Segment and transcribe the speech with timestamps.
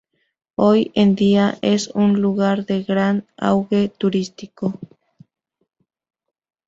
[0.55, 4.73] Hoy en día es un lugar de gran auge turístico.